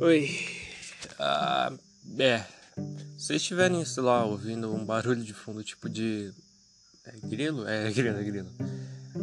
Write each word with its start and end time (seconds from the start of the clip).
Oi. 0.00 0.30
Ah, 1.18 1.70
é. 2.18 2.38
Se 3.18 3.26
vocês 3.26 3.42
estiverem, 3.42 3.84
sei 3.84 4.02
lá, 4.02 4.24
ouvindo 4.24 4.74
um 4.74 4.82
barulho 4.82 5.22
de 5.22 5.34
fundo, 5.34 5.62
tipo 5.62 5.90
de. 5.90 6.32
É 7.04 7.28
grilo? 7.28 7.68
É 7.68 7.92
grilo, 7.92 8.18
é 8.18 8.24
grilo. 8.24 8.48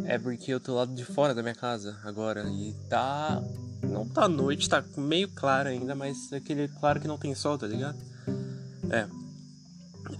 É 0.04 0.18
porque 0.18 0.54
eu 0.54 0.60
tô 0.60 0.76
lá 0.76 0.84
de 0.84 1.04
fora 1.04 1.34
da 1.34 1.42
minha 1.42 1.54
casa 1.56 1.98
agora 2.04 2.48
e 2.48 2.72
tá. 2.88 3.42
Não 3.82 4.06
tá 4.06 4.28
noite, 4.28 4.68
tá 4.68 4.84
meio 4.96 5.28
claro 5.28 5.68
ainda, 5.68 5.96
mas 5.96 6.30
é 6.30 6.36
aquele 6.36 6.68
claro 6.68 7.00
que 7.00 7.08
não 7.08 7.18
tem 7.18 7.34
sol, 7.34 7.58
tá 7.58 7.66
ligado? 7.66 7.98
É. 8.88 9.08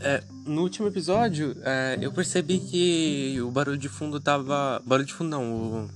É, 0.00 0.24
no 0.44 0.62
último 0.62 0.88
episódio, 0.88 1.56
é, 1.62 1.98
eu 2.00 2.12
percebi 2.12 2.58
que 2.58 3.40
o 3.40 3.50
barulho 3.52 3.78
de 3.78 3.88
fundo 3.88 4.18
tava. 4.18 4.82
Barulho 4.84 5.06
de 5.06 5.14
fundo 5.14 5.30
não, 5.30 5.84
o 5.84 5.90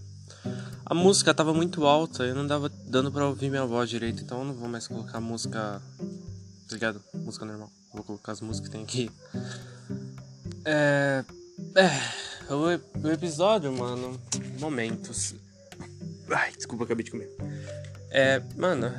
a 0.92 0.94
música 0.94 1.32
tava 1.32 1.54
muito 1.54 1.86
alta, 1.86 2.22
eu 2.22 2.34
não 2.34 2.46
dava 2.46 2.68
dando 2.68 3.10
pra 3.10 3.26
ouvir 3.26 3.48
minha 3.48 3.64
voz 3.64 3.88
direito, 3.88 4.22
então 4.22 4.40
eu 4.40 4.44
não 4.44 4.52
vou 4.52 4.68
mais 4.68 4.86
colocar 4.86 5.22
música. 5.22 5.80
Tá 6.68 6.74
ligado? 6.74 7.02
Música 7.14 7.46
normal. 7.46 7.70
Vou 7.94 8.04
colocar 8.04 8.32
as 8.32 8.42
músicas 8.42 8.68
que 8.68 8.76
tem 8.76 8.84
aqui. 8.84 9.10
É. 10.66 11.24
É. 11.76 12.52
O, 12.52 13.06
o 13.06 13.10
episódio, 13.10 13.72
mano. 13.72 14.20
Momentos. 14.60 15.34
Ai, 16.30 16.52
desculpa, 16.54 16.84
acabei 16.84 17.04
de 17.04 17.10
comer. 17.10 17.30
É. 18.10 18.42
Mano. 18.54 18.92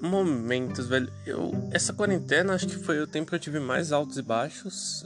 Momentos, 0.00 0.86
velho. 0.86 1.12
Eu. 1.26 1.52
Essa 1.70 1.92
quarentena 1.92 2.54
acho 2.54 2.66
que 2.66 2.78
foi 2.78 2.98
o 3.02 3.06
tempo 3.06 3.28
que 3.28 3.34
eu 3.34 3.40
tive 3.40 3.60
mais 3.60 3.92
altos 3.92 4.16
e 4.16 4.22
baixos. 4.22 5.04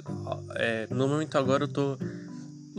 É, 0.54 0.86
no 0.90 1.08
momento 1.08 1.36
agora 1.36 1.64
eu 1.64 1.68
tô 1.68 1.98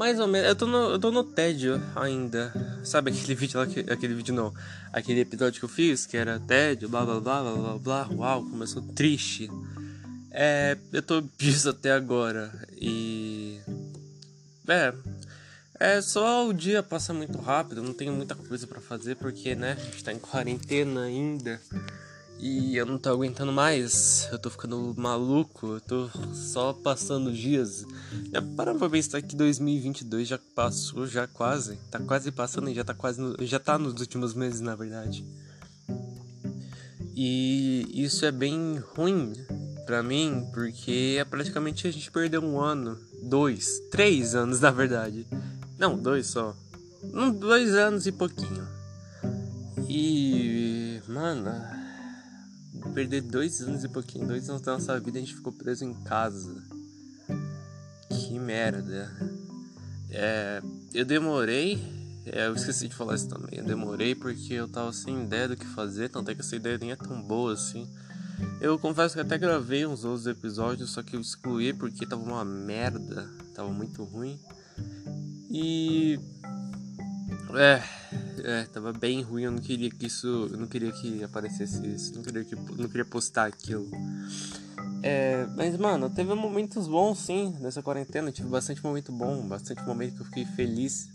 mais 0.02 0.20
ou 0.20 0.28
menos. 0.28 0.48
Eu 0.50 0.56
tô 0.56 0.66
no, 0.66 0.78
eu 0.90 1.00
tô 1.00 1.12
no 1.12 1.24
tédio 1.24 1.80
ainda. 1.96 2.52
Sabe 2.84 3.12
aquele 3.12 3.36
vídeo 3.36 3.60
lá? 3.60 3.68
Aquele 3.94 4.16
vídeo 4.16 4.34
não. 4.34 4.52
Aquele 4.92 5.20
episódio 5.20 5.60
que 5.60 5.66
eu 5.66 5.70
fiz, 5.70 6.08
que 6.08 6.18
era 6.18 6.40
tédio, 6.40 6.90
blá 6.90 7.06
blá 7.06 7.20
blá 7.20 7.44
blá 7.44 7.54
blá 7.54 7.78
blá. 7.78 8.10
Uau, 8.12 8.42
começou 8.42 8.82
triste. 8.96 9.48
É. 10.32 10.76
Eu 10.92 11.04
tô 11.04 11.22
disso 11.38 11.70
até 11.70 11.92
agora. 11.92 12.52
E. 12.76 13.60
É. 14.68 14.92
É, 15.80 16.02
só 16.02 16.48
o 16.48 16.54
dia 16.54 16.82
passa 16.82 17.14
muito 17.14 17.38
rápido, 17.40 17.84
não 17.84 17.94
tenho 17.94 18.14
muita 18.14 18.36
coisa 18.36 18.68
para 18.68 18.80
fazer 18.80 19.16
porque, 19.16 19.56
né, 19.56 19.76
a 19.80 19.84
gente 19.84 20.04
tá 20.04 20.12
em 20.14 20.20
quarentena 20.20 21.04
ainda. 21.04 21.60
E 22.42 22.76
eu 22.76 22.88
não 22.88 22.98
tô 22.98 23.12
aguentando 23.12 23.52
mais, 23.52 24.28
eu 24.32 24.40
tô 24.40 24.50
ficando 24.50 24.96
maluco, 24.98 25.74
eu 25.74 25.80
tô 25.80 26.10
só 26.34 26.74
passando 26.74 27.32
dias. 27.32 27.86
Já 28.34 28.42
para 28.42 28.74
pra 28.74 28.90
pensar 28.90 29.22
que 29.22 29.36
2022 29.36 30.28
já 30.28 30.40
passou, 30.56 31.06
já 31.06 31.28
quase, 31.28 31.78
tá 31.92 32.00
quase 32.00 32.32
passando 32.32 32.68
e 32.68 32.74
já 32.74 32.84
tá 32.84 32.96
quase, 32.96 33.22
no, 33.22 33.36
já 33.46 33.60
tá 33.60 33.78
nos 33.78 34.02
últimos 34.02 34.34
meses 34.34 34.60
na 34.60 34.76
verdade. 34.76 35.24
E 37.16 37.86
isso 37.94 38.26
é 38.26 38.32
bem 38.32 38.82
ruim 38.96 39.34
para 39.86 40.02
mim, 40.02 40.44
porque 40.52 41.18
é 41.20 41.24
praticamente 41.24 41.88
a 41.88 41.92
gente 41.92 42.10
perdeu 42.10 42.42
um 42.42 42.60
ano, 42.60 42.98
dois, 43.22 43.80
três 43.92 44.34
anos 44.34 44.60
na 44.60 44.72
verdade. 44.72 45.28
Não, 45.78 45.96
dois 45.96 46.26
só. 46.26 46.56
Um, 47.04 47.32
dois 47.32 47.76
anos 47.76 48.08
e 48.08 48.12
pouquinho. 48.12 48.68
E, 49.88 51.00
mano, 51.08 51.81
perder 52.92 53.22
dois 53.22 53.62
anos 53.62 53.84
e 53.84 53.90
pouquinho, 53.90 54.28
dois 54.28 54.50
anos 54.50 54.62
da 54.62 54.74
nossa 54.74 55.00
vida 55.00 55.18
a 55.18 55.22
gente 55.22 55.36
ficou 55.36 55.52
preso 55.52 55.84
em 55.86 55.94
casa. 55.94 56.62
Que 58.10 58.38
merda. 58.38 59.12
É, 60.10 60.62
eu 60.94 61.06
demorei, 61.06 61.82
é, 62.26 62.48
eu 62.48 62.54
esqueci 62.54 62.88
de 62.88 62.96
falar 62.96 63.16
isso 63.16 63.30
também. 63.30 63.60
Eu 63.60 63.64
demorei 63.64 64.14
porque 64.14 64.54
eu 64.54 64.68
tava 64.68 64.92
sem 64.92 65.24
ideia 65.24 65.48
do 65.48 65.56
que 65.56 65.66
fazer, 65.66 66.10
tanto 66.10 66.30
é 66.30 66.36
que 66.36 66.42
essa 66.42 66.56
ideia 66.56 66.78
nem 66.78 66.92
é 66.92 66.96
tão 66.96 67.22
boa 67.22 67.54
assim. 67.54 67.88
Eu 68.60 68.78
confesso 68.78 69.16
que 69.16 69.22
até 69.22 69.38
gravei 69.38 69.86
uns 69.86 70.04
outros 70.04 70.28
episódios, 70.28 70.92
só 70.92 71.02
que 71.02 71.16
eu 71.16 71.22
excluí 71.22 71.74
porque 71.74 72.06
tava 72.06 72.22
uma 72.22 72.44
merda, 72.44 73.30
tava 73.56 73.70
muito 73.70 74.04
ruim. 74.04 74.40
E. 75.50 76.20
É. 77.56 77.82
É, 78.44 78.64
tava 78.66 78.92
bem 78.92 79.22
ruim, 79.22 79.44
eu 79.44 79.52
não 79.52 79.60
queria 79.60 79.90
que 79.90 80.06
isso. 80.06 80.50
Eu 80.52 80.58
não 80.58 80.68
queria 80.68 80.92
que 80.92 81.24
aparecesse 81.24 81.86
isso. 81.88 82.16
Não 82.16 82.24
queria, 82.24 82.44
que, 82.44 82.56
não 82.56 82.88
queria 82.88 83.06
postar 83.06 83.46
aquilo. 83.46 83.90
É, 85.04 85.48
mas, 85.56 85.78
mano, 85.78 86.10
teve 86.10 86.34
momentos 86.34 86.88
bons 86.88 87.20
sim 87.20 87.56
nessa 87.60 87.82
quarentena. 87.82 88.32
Tive 88.32 88.50
bastante 88.50 88.84
momento 88.84 89.12
bom, 89.12 89.48
bastante 89.48 89.84
momento 89.84 90.16
que 90.16 90.22
eu 90.22 90.26
fiquei 90.26 90.46
feliz. 90.46 91.10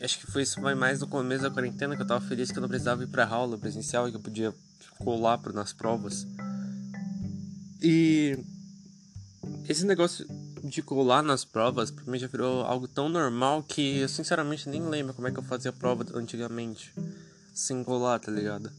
Acho 0.00 0.18
que 0.18 0.26
foi 0.26 0.42
isso 0.42 0.60
mais 0.60 1.00
no 1.00 1.06
começo 1.06 1.42
da 1.42 1.50
quarentena 1.50 1.96
que 1.96 2.02
eu 2.02 2.06
tava 2.06 2.24
feliz 2.26 2.50
que 2.50 2.58
eu 2.58 2.60
não 2.60 2.68
precisava 2.68 3.04
ir 3.04 3.06
pra 3.06 3.26
aula 3.26 3.56
presencial 3.56 4.08
e 4.08 4.10
que 4.10 4.16
eu 4.16 4.20
podia 4.20 4.54
colar 4.98 5.40
nas 5.52 5.72
provas. 5.72 6.26
E 7.80 8.38
esse 9.68 9.86
negócio 9.86 10.26
de 10.64 10.80
colar 10.80 11.22
nas 11.22 11.44
provas, 11.44 11.90
pra 11.90 12.04
mim 12.10 12.18
já 12.18 12.26
virou 12.26 12.62
algo 12.62 12.88
tão 12.88 13.06
normal 13.08 13.62
que 13.62 13.98
eu 13.98 14.08
sinceramente 14.08 14.66
nem 14.66 14.82
lembro 14.88 15.12
como 15.12 15.28
é 15.28 15.30
que 15.30 15.38
eu 15.38 15.42
fazia 15.42 15.70
prova 15.70 16.06
antigamente. 16.14 16.90
Sem 17.52 17.84
colar, 17.84 18.18
tá 18.18 18.32
ligado? 18.32 18.72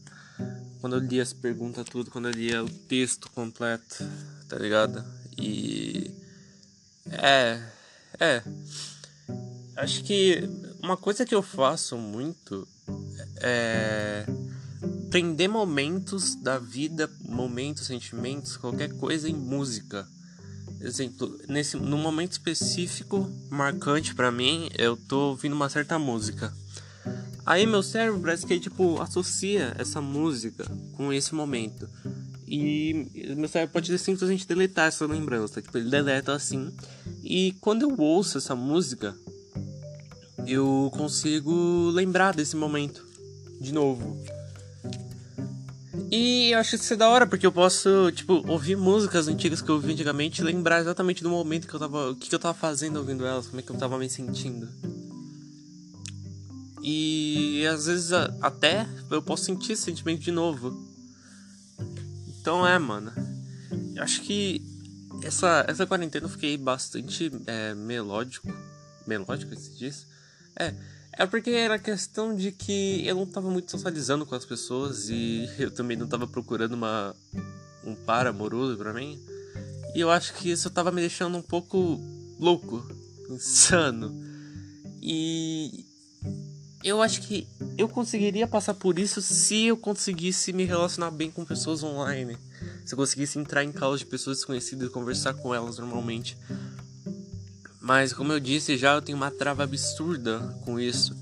Quando 0.80 0.96
eu 0.96 1.00
lia 1.00 1.22
as 1.22 1.32
perguntas 1.32 1.88
tudo, 1.88 2.10
quando 2.10 2.28
eu 2.28 2.32
lia 2.32 2.64
o 2.64 2.68
texto 2.68 3.30
completo, 3.30 4.04
tá 4.48 4.58
ligado? 4.58 5.02
E. 5.38 6.10
É. 7.08 7.62
É. 8.18 8.42
Acho 9.76 10.02
que 10.02 10.42
uma 10.82 10.96
coisa 10.96 11.24
que 11.24 11.34
eu 11.34 11.42
faço 11.42 11.96
muito 11.96 12.66
é 13.36 14.26
prender 15.08 15.48
momentos 15.48 16.34
da 16.34 16.58
vida, 16.58 17.08
momentos, 17.20 17.86
sentimentos, 17.86 18.56
qualquer 18.56 18.92
coisa 18.98 19.28
em 19.28 19.34
música 19.34 20.06
exemplo, 20.86 21.38
nesse 21.48 21.76
no 21.76 21.98
momento 21.98 22.32
específico 22.32 23.30
marcante 23.50 24.14
para 24.14 24.30
mim, 24.30 24.68
eu 24.78 24.96
tô 24.96 25.30
ouvindo 25.30 25.54
uma 25.54 25.68
certa 25.68 25.98
música. 25.98 26.52
Aí 27.44 27.66
meu 27.66 27.82
cérebro 27.82 28.20
parece 28.20 28.46
que 28.46 28.58
tipo 28.58 29.00
associa 29.00 29.74
essa 29.78 30.00
música 30.00 30.64
com 30.94 31.12
esse 31.12 31.34
momento. 31.34 31.88
E 32.46 33.34
meu 33.36 33.48
cérebro 33.48 33.72
pode 33.72 33.98
simplesmente 33.98 34.46
deletar 34.46 34.88
essa 34.88 35.04
lembrança, 35.06 35.60
tipo, 35.60 35.76
ele 35.76 35.90
deleta 35.90 36.32
assim. 36.32 36.72
E 37.22 37.56
quando 37.60 37.82
eu 37.82 37.94
ouço 37.98 38.38
essa 38.38 38.54
música, 38.54 39.16
eu 40.46 40.90
consigo 40.94 41.90
lembrar 41.90 42.34
desse 42.34 42.54
momento 42.54 43.04
de 43.60 43.72
novo. 43.72 44.16
E 46.10 46.50
eu 46.52 46.58
acho 46.58 46.76
isso 46.76 46.96
da 46.96 47.08
hora, 47.08 47.26
porque 47.26 47.46
eu 47.46 47.52
posso, 47.52 48.12
tipo, 48.12 48.44
ouvir 48.48 48.76
músicas 48.76 49.26
antigas 49.26 49.60
que 49.60 49.68
eu 49.68 49.74
ouvi 49.74 49.92
antigamente 49.92 50.40
e 50.40 50.44
lembrar 50.44 50.80
exatamente 50.80 51.22
do 51.22 51.28
momento 51.28 51.66
que 51.66 51.74
eu 51.74 51.80
tava. 51.80 52.10
O 52.10 52.16
que, 52.16 52.28
que 52.28 52.34
eu 52.34 52.38
tava 52.38 52.54
fazendo 52.54 52.96
ouvindo 52.96 53.26
elas, 53.26 53.46
como 53.46 53.58
é 53.58 53.62
que 53.62 53.70
eu 53.70 53.76
tava 53.76 53.98
me 53.98 54.08
sentindo. 54.08 54.68
E 56.82 57.66
às 57.66 57.86
vezes 57.86 58.12
até 58.12 58.86
eu 59.10 59.20
posso 59.20 59.44
sentir 59.44 59.72
esse 59.72 59.82
sentimento 59.82 60.20
de 60.20 60.30
novo. 60.30 60.72
Então 62.40 62.66
é, 62.66 62.78
mano. 62.78 63.12
Eu 63.96 64.02
acho 64.02 64.20
que 64.22 64.62
essa, 65.22 65.64
essa 65.66 65.86
quarentena 65.86 66.26
eu 66.26 66.30
fiquei 66.30 66.56
bastante 66.56 67.32
é, 67.46 67.74
melódico. 67.74 68.46
Melódico, 69.06 69.56
se 69.56 69.76
diz? 69.76 70.06
É 70.56 70.72
é 71.18 71.26
porque 71.26 71.50
era 71.50 71.78
questão 71.78 72.34
de 72.34 72.52
que 72.52 73.06
eu 73.06 73.16
não 73.16 73.26
tava 73.26 73.50
muito 73.50 73.70
socializando 73.70 74.26
com 74.26 74.34
as 74.34 74.44
pessoas 74.44 75.08
e 75.08 75.48
eu 75.58 75.70
também 75.70 75.96
não 75.96 76.06
tava 76.06 76.26
procurando 76.26 76.74
uma 76.74 77.14
um 77.84 77.94
par 77.94 78.26
amoroso 78.26 78.76
para 78.76 78.92
mim. 78.92 79.18
E 79.94 80.00
eu 80.00 80.10
acho 80.10 80.34
que 80.34 80.50
isso 80.50 80.68
tava 80.68 80.90
me 80.90 81.00
deixando 81.00 81.38
um 81.38 81.42
pouco 81.42 82.00
louco, 82.38 82.86
insano. 83.30 84.14
E 85.00 85.86
eu 86.82 87.00
acho 87.00 87.22
que 87.22 87.48
eu 87.78 87.88
conseguiria 87.88 88.46
passar 88.46 88.74
por 88.74 88.98
isso 88.98 89.22
se 89.22 89.66
eu 89.66 89.76
conseguisse 89.76 90.52
me 90.52 90.64
relacionar 90.64 91.10
bem 91.10 91.30
com 91.30 91.44
pessoas 91.44 91.82
online. 91.82 92.36
Se 92.84 92.94
eu 92.94 92.96
conseguisse 92.98 93.38
entrar 93.38 93.64
em 93.64 93.72
calls 93.72 94.00
de 94.00 94.06
pessoas 94.06 94.38
desconhecidas 94.38 94.88
e 94.88 94.92
conversar 94.92 95.34
com 95.34 95.54
elas 95.54 95.78
normalmente. 95.78 96.36
Mas 97.86 98.12
como 98.12 98.32
eu 98.32 98.40
disse 98.40 98.76
já, 98.76 98.94
eu 98.94 99.00
tenho 99.00 99.16
uma 99.16 99.30
trava 99.30 99.62
absurda 99.62 100.40
com 100.64 100.80
isso. 100.80 101.16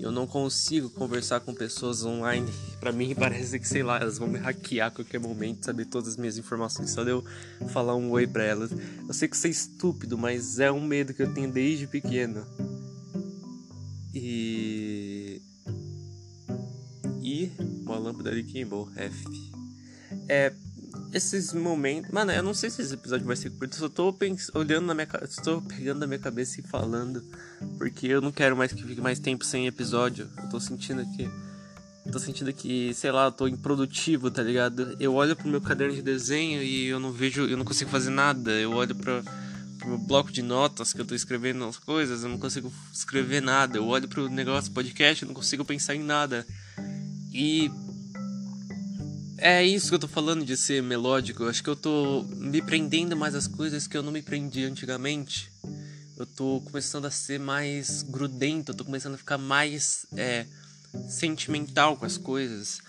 Eu 0.00 0.10
não 0.10 0.26
consigo 0.26 0.90
conversar 0.90 1.38
com 1.38 1.54
pessoas 1.54 2.04
online. 2.04 2.52
Para 2.80 2.90
mim 2.90 3.14
parece 3.14 3.56
que, 3.60 3.68
sei 3.68 3.84
lá, 3.84 4.00
elas 4.00 4.18
vão 4.18 4.26
me 4.26 4.36
hackear 4.36 4.88
a 4.88 4.90
qualquer 4.90 5.20
momento, 5.20 5.64
saber 5.64 5.84
todas 5.84 6.08
as 6.08 6.16
minhas 6.16 6.36
informações, 6.36 6.90
só 6.90 7.04
de 7.04 7.10
eu 7.10 7.24
falar 7.68 7.94
um 7.94 8.10
oi 8.10 8.26
pra 8.26 8.42
elas. 8.42 8.72
Eu 9.06 9.14
sei 9.14 9.28
que 9.28 9.36
isso 9.36 9.46
é 9.46 9.50
estúpido, 9.50 10.18
mas 10.18 10.58
é 10.58 10.72
um 10.72 10.80
medo 10.80 11.14
que 11.14 11.22
eu 11.22 11.32
tenho 11.32 11.52
desde 11.52 11.86
pequeno. 11.86 12.44
E. 14.12 15.40
E. 17.22 17.52
Uma 17.82 17.96
lâmpada 17.96 18.30
ali 18.30 18.42
queimou, 18.42 18.90
F. 18.96 19.24
É 20.28 20.52
esses 21.12 21.52
momentos. 21.52 22.10
Mano, 22.10 22.32
eu 22.32 22.42
não 22.42 22.54
sei 22.54 22.70
se 22.70 22.82
esse 22.82 22.94
episódio 22.94 23.26
vai 23.26 23.36
ser 23.36 23.50
curto. 23.50 23.76
Só 23.76 23.88
tô 23.88 24.12
pens... 24.12 24.50
olhando 24.54 24.86
na 24.86 24.94
minha 24.94 25.06
cabeça. 25.06 25.42
Pegando 25.68 26.00
na 26.00 26.06
minha 26.06 26.18
cabeça 26.18 26.60
e 26.60 26.62
falando. 26.62 27.22
Porque 27.76 28.06
eu 28.06 28.20
não 28.20 28.32
quero 28.32 28.56
mais 28.56 28.72
que 28.72 28.82
fique 28.82 29.00
mais 29.00 29.18
tempo 29.18 29.44
sem 29.44 29.66
episódio. 29.66 30.28
Eu 30.36 30.48
tô 30.48 30.60
sentindo 30.60 31.04
que. 31.16 31.28
tô 32.10 32.18
sentindo 32.18 32.52
que, 32.52 32.92
sei 32.94 33.10
lá, 33.10 33.26
eu 33.26 33.32
tô 33.32 33.46
improdutivo, 33.48 34.30
tá 34.30 34.42
ligado? 34.42 34.96
Eu 35.00 35.14
olho 35.14 35.34
pro 35.34 35.48
meu 35.48 35.60
caderno 35.60 35.94
de 35.94 36.02
desenho 36.02 36.62
e 36.62 36.86
eu 36.86 37.00
não 37.00 37.12
vejo, 37.12 37.46
eu 37.46 37.56
não 37.56 37.64
consigo 37.64 37.90
fazer 37.90 38.10
nada. 38.10 38.52
Eu 38.52 38.72
olho 38.72 38.94
pra, 38.94 39.22
pro 39.78 39.88
meu 39.88 39.98
bloco 39.98 40.30
de 40.30 40.42
notas 40.42 40.92
que 40.92 41.00
eu 41.00 41.06
tô 41.06 41.14
escrevendo 41.14 41.64
as 41.64 41.78
coisas, 41.78 42.22
eu 42.22 42.28
não 42.28 42.38
consigo 42.38 42.72
escrever 42.92 43.40
nada. 43.40 43.78
Eu 43.78 43.86
olho 43.86 44.08
pro 44.08 44.28
negócio 44.28 44.70
podcast, 44.72 45.22
eu 45.22 45.28
não 45.28 45.34
consigo 45.34 45.64
pensar 45.64 45.94
em 45.94 46.02
nada. 46.02 46.46
E 47.32 47.70
é 49.38 49.64
isso 49.64 49.88
que 49.88 49.94
eu 49.94 49.98
tô 49.98 50.08
falando 50.08 50.44
de 50.44 50.56
ser 50.56 50.82
melódico. 50.82 51.44
Eu 51.44 51.48
acho 51.48 51.62
que 51.62 51.70
eu 51.70 51.76
tô 51.76 52.24
me 52.36 52.60
prendendo 52.60 53.16
mais 53.16 53.34
às 53.34 53.46
coisas 53.46 53.86
que 53.86 53.96
eu 53.96 54.02
não 54.02 54.12
me 54.12 54.22
prendi 54.22 54.64
antigamente. 54.64 55.50
Eu 56.16 56.26
tô 56.26 56.60
começando 56.64 57.04
a 57.06 57.10
ser 57.10 57.38
mais 57.38 58.02
grudento, 58.02 58.72
eu 58.72 58.76
tô 58.76 58.84
começando 58.84 59.14
a 59.14 59.18
ficar 59.18 59.38
mais 59.38 60.04
é, 60.16 60.44
sentimental 61.08 61.96
com 61.96 62.04
as 62.04 62.18
coisas. 62.18 62.80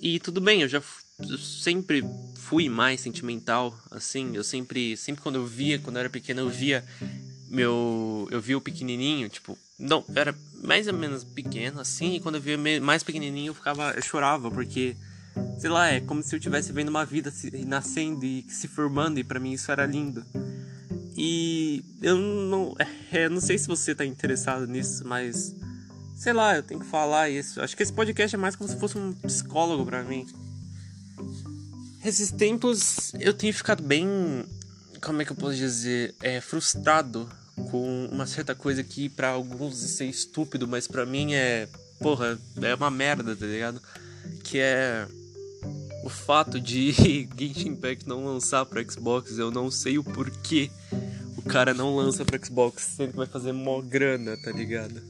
E 0.00 0.18
tudo 0.18 0.40
bem, 0.40 0.62
eu 0.62 0.68
já 0.68 0.82
eu 1.20 1.38
sempre 1.38 2.04
fui 2.34 2.68
mais 2.68 3.00
sentimental, 3.00 3.78
assim, 3.90 4.34
eu 4.34 4.42
sempre, 4.42 4.96
sempre 4.96 5.22
quando 5.22 5.36
eu 5.36 5.46
via, 5.46 5.78
quando 5.78 5.96
eu 5.96 6.00
era 6.00 6.10
pequeno, 6.10 6.40
eu 6.40 6.48
via 6.48 6.84
meu, 7.48 8.26
eu 8.30 8.40
via 8.40 8.58
o 8.58 8.60
pequenininho, 8.60 9.28
tipo, 9.28 9.56
não, 9.78 10.04
era 10.14 10.34
mais 10.62 10.88
ou 10.88 10.94
menos 10.94 11.22
pequeno 11.22 11.80
assim, 11.80 12.16
e 12.16 12.20
quando 12.20 12.36
eu 12.36 12.40
via 12.40 12.58
mais 12.80 13.02
pequenininho 13.02 13.50
eu 13.50 13.54
ficava, 13.54 13.92
eu 13.92 14.02
chorava 14.02 14.50
porque 14.50 14.96
sei 15.58 15.70
lá, 15.70 15.88
é 15.88 16.00
como 16.00 16.22
se 16.22 16.34
eu 16.34 16.38
estivesse 16.38 16.72
vendo 16.72 16.88
uma 16.88 17.04
vida 17.04 17.30
se, 17.30 17.50
nascendo 17.64 18.24
e 18.24 18.44
se 18.48 18.66
formando 18.66 19.18
e 19.18 19.24
para 19.24 19.38
mim 19.38 19.52
isso 19.52 19.70
era 19.70 19.86
lindo. 19.86 20.24
E 21.16 21.84
eu 22.00 22.16
não, 22.16 22.74
é, 23.12 23.28
não 23.28 23.40
sei 23.40 23.58
se 23.58 23.68
você 23.68 23.94
tá 23.94 24.04
interessado 24.04 24.66
nisso, 24.66 25.06
mas 25.06 25.54
sei 26.16 26.32
lá, 26.32 26.56
eu 26.56 26.62
tenho 26.62 26.80
que 26.80 26.86
falar 26.86 27.30
isso. 27.30 27.60
Acho 27.60 27.76
que 27.76 27.82
esse 27.82 27.92
podcast 27.92 28.34
é 28.34 28.38
mais 28.38 28.56
como 28.56 28.68
se 28.68 28.76
fosse 28.76 28.98
um 28.98 29.12
psicólogo 29.12 29.84
para 29.84 30.02
mim. 30.02 30.26
Esses 32.04 32.32
tempos 32.32 33.12
eu 33.20 33.32
tenho 33.32 33.54
ficado 33.54 33.82
bem, 33.82 34.44
como 35.00 35.22
é 35.22 35.24
que 35.24 35.32
eu 35.32 35.36
posso 35.36 35.56
dizer, 35.56 36.14
é 36.20 36.40
frustrado 36.40 37.30
com 37.70 38.06
uma 38.10 38.26
certa 38.26 38.54
coisa 38.54 38.82
que 38.82 39.08
para 39.08 39.28
alguns 39.28 40.00
é 40.00 40.06
estúpido, 40.06 40.66
mas 40.66 40.88
para 40.88 41.06
mim 41.06 41.34
é, 41.34 41.68
porra, 42.00 42.38
é 42.60 42.74
uma 42.74 42.90
merda, 42.90 43.36
tá 43.36 43.46
ligado? 43.46 43.80
Que 44.42 44.58
é 44.58 45.06
o 46.02 46.08
fato 46.08 46.60
de 46.60 46.92
Genshin 47.38 47.68
Impact 47.68 48.08
não 48.08 48.24
lançar 48.24 48.64
para 48.66 48.82
Xbox, 48.82 49.38
eu 49.38 49.50
não 49.50 49.70
sei 49.70 49.98
o 49.98 50.04
porquê 50.04 50.70
o 51.44 51.48
cara 51.48 51.74
não 51.74 51.96
lança 51.96 52.24
para 52.24 52.38
Xbox, 52.42 52.82
sendo 52.96 53.10
que 53.10 53.16
vai 53.16 53.26
fazer 53.26 53.52
mó 53.52 53.80
grana, 53.80 54.36
tá 54.36 54.52
ligado? 54.52 55.02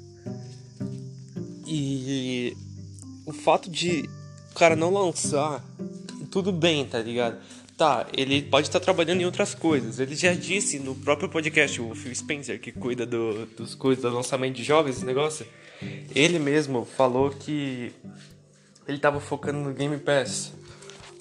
E 1.67 2.57
o 3.27 3.33
fato 3.33 3.71
de 3.71 4.09
o 4.51 4.55
cara 4.55 4.75
não 4.75 4.93
lançar, 4.93 5.63
tudo 6.31 6.51
bem, 6.51 6.87
tá 6.87 6.99
ligado? 6.99 7.39
Tá, 7.77 8.07
ele 8.17 8.43
pode 8.43 8.69
estar 8.69 8.81
trabalhando 8.81 9.21
em 9.21 9.25
outras 9.25 9.55
coisas. 9.55 9.99
Ele 9.99 10.15
já 10.15 10.33
disse 10.35 10.79
no 10.79 10.95
próprio 10.95 11.29
podcast, 11.29 11.81
o 11.81 11.95
Phil 11.95 12.15
Spencer, 12.15 12.61
que 12.61 12.73
cuida 12.73 13.05
do, 13.05 13.47
dos 13.47 13.75
coisas 13.75 14.03
do 14.03 14.11
lançamento 14.11 14.55
de 14.57 14.63
jogos, 14.65 14.97
esse 14.97 15.05
negócio. 15.05 15.47
Ele 16.15 16.39
mesmo 16.39 16.85
falou 16.85 17.31
que 17.31 17.93
ele 18.87 18.99
tava 18.99 19.21
focando 19.21 19.59
no 19.59 19.73
Game 19.73 19.99
Pass. 19.99 20.53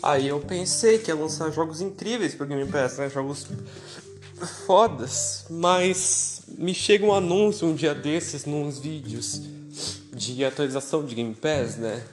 Aí 0.04 0.28
eu 0.28 0.40
pensei 0.40 0.98
que 0.98 1.12
ia 1.12 1.16
lançar 1.16 1.52
jogos 1.52 1.80
incríveis 1.80 2.34
pro 2.34 2.48
Game 2.48 2.70
Pass, 2.72 2.98
né? 2.98 3.10
Jogos 3.10 3.48
fodas. 4.66 5.46
Mas 5.50 6.42
me 6.58 6.74
chega 6.74 7.06
um 7.06 7.14
anúncio 7.14 7.68
um 7.68 7.76
dia 7.76 7.94
desses 7.94 8.46
nos 8.46 8.80
vídeos 8.80 9.42
de 10.14 10.44
atualização 10.44 11.06
de 11.06 11.16
Game 11.16 11.36
Pass, 11.36 11.78
né? 11.78 12.04